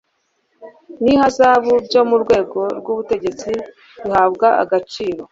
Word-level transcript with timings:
n 1.03 1.05
ihazabu 1.13 1.71
byo 1.85 2.01
mu 2.09 2.15
rwego 2.23 2.59
rw 2.79 2.85
ubutegetsi 2.93 3.51
bihabwa 4.03 4.47
agaciro 4.63 5.23